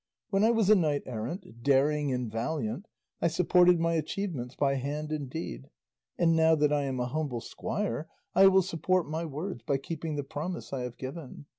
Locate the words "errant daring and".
1.05-2.27